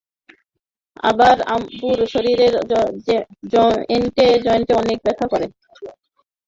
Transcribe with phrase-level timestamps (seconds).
[1.03, 2.53] আমার আব্বুর শরীরের
[3.53, 5.45] জয়েন্টে জয়েন্টে অনেক ব্যথা করে।